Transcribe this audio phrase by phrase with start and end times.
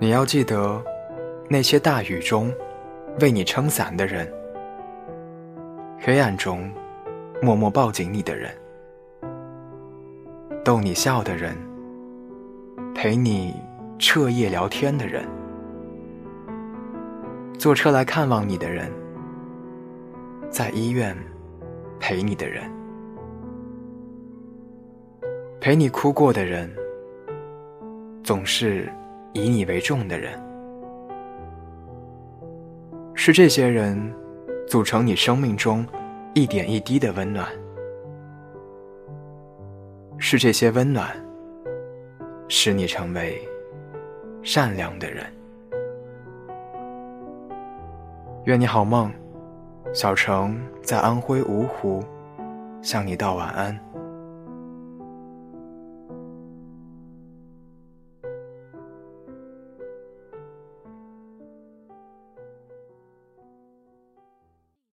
[0.00, 0.82] 你要记得，
[1.48, 2.52] 那些大雨中
[3.20, 4.30] 为你撑伞的人，
[6.00, 6.68] 黑暗中
[7.40, 8.50] 默默抱紧你的人，
[10.64, 11.56] 逗你笑的人，
[12.92, 13.54] 陪你
[13.98, 15.24] 彻夜聊天的人，
[17.56, 18.90] 坐车来看望你的人，
[20.50, 21.16] 在医院
[22.00, 22.68] 陪你的人，
[25.60, 26.68] 陪你哭过的人，
[28.24, 28.92] 总是。
[29.34, 30.40] 以你为重的人，
[33.14, 34.14] 是这些人
[34.64, 35.84] 组成你生命中
[36.34, 37.48] 一点一滴的温暖，
[40.18, 41.10] 是这些温暖
[42.48, 43.42] 使你成为
[44.44, 45.26] 善良的人。
[48.44, 49.12] 愿你好梦，
[49.92, 52.04] 小城在安徽芜湖
[52.80, 53.76] 向你道晚安。